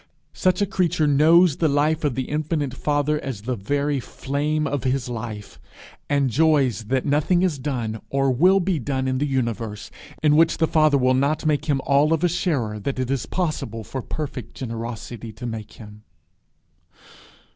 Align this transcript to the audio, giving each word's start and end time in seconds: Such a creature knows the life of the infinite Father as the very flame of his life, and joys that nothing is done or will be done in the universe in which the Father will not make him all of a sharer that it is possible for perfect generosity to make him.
Such 0.33 0.63
a 0.63 0.65
creature 0.65 1.05
knows 1.05 1.57
the 1.57 1.67
life 1.67 2.03
of 2.03 2.15
the 2.15 2.23
infinite 2.23 2.73
Father 2.73 3.19
as 3.23 3.43
the 3.43 3.55
very 3.55 3.99
flame 3.99 4.65
of 4.65 4.83
his 4.83 5.07
life, 5.07 5.59
and 6.09 6.31
joys 6.31 6.85
that 6.85 7.05
nothing 7.05 7.43
is 7.43 7.59
done 7.59 8.01
or 8.09 8.31
will 8.31 8.59
be 8.59 8.79
done 8.79 9.07
in 9.07 9.19
the 9.19 9.27
universe 9.27 9.91
in 10.23 10.35
which 10.35 10.57
the 10.57 10.65
Father 10.65 10.97
will 10.97 11.13
not 11.13 11.45
make 11.45 11.65
him 11.65 11.81
all 11.85 12.13
of 12.13 12.23
a 12.23 12.29
sharer 12.29 12.79
that 12.79 12.97
it 12.97 13.11
is 13.11 13.27
possible 13.27 13.83
for 13.83 14.01
perfect 14.01 14.55
generosity 14.55 15.31
to 15.33 15.45
make 15.45 15.73
him. 15.73 16.01